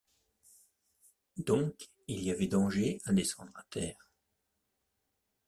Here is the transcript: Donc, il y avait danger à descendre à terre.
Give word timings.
Donc, 1.37 1.91
il 2.07 2.23
y 2.23 2.31
avait 2.31 2.47
danger 2.47 2.99
à 3.05 3.13
descendre 3.13 3.51
à 3.53 3.61
terre. 3.69 4.09